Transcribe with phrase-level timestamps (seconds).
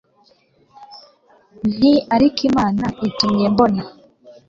[1.75, 3.81] nti ariko imana itumye mbona